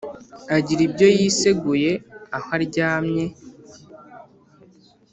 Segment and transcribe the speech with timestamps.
[0.55, 1.91] Agira ibyo yiseguye
[2.35, 3.25] aho aryamye